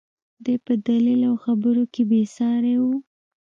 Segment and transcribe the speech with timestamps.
[0.43, 2.85] دى په دليل او خبرو کښې بې سارى و.